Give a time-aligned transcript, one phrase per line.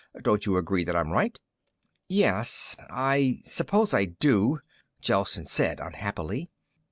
[0.19, 1.37] Don't you agree that I'm right?"
[2.07, 4.59] "Yes, I suppose I do,"
[4.99, 6.49] Gelsen said unhappily.